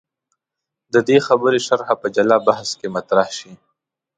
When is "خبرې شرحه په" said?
1.27-2.07